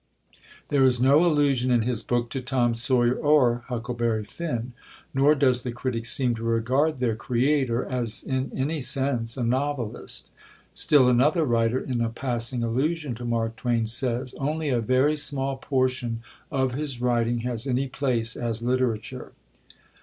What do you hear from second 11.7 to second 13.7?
in a passing allusion to Mark